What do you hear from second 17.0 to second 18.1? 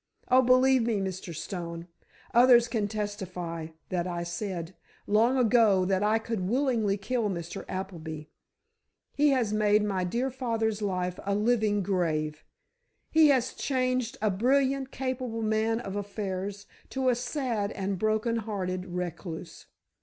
a sad and